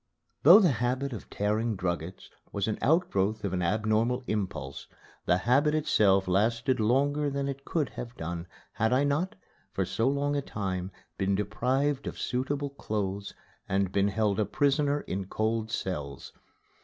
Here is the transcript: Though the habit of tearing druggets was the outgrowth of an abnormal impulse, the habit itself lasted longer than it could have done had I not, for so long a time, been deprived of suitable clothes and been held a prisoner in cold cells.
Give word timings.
Though 0.41 0.59
the 0.59 0.71
habit 0.71 1.13
of 1.13 1.29
tearing 1.29 1.75
druggets 1.75 2.31
was 2.51 2.65
the 2.65 2.75
outgrowth 2.81 3.43
of 3.45 3.53
an 3.53 3.61
abnormal 3.61 4.23
impulse, 4.25 4.87
the 5.27 5.37
habit 5.37 5.75
itself 5.75 6.27
lasted 6.27 6.79
longer 6.79 7.29
than 7.29 7.47
it 7.47 7.65
could 7.65 7.89
have 7.89 8.17
done 8.17 8.47
had 8.73 8.93
I 8.93 9.03
not, 9.03 9.35
for 9.71 9.85
so 9.85 10.07
long 10.09 10.35
a 10.35 10.41
time, 10.41 10.89
been 11.19 11.35
deprived 11.35 12.07
of 12.07 12.17
suitable 12.17 12.71
clothes 12.71 13.35
and 13.69 13.91
been 13.91 14.07
held 14.07 14.39
a 14.39 14.45
prisoner 14.45 15.01
in 15.01 15.27
cold 15.27 15.69
cells. 15.69 16.33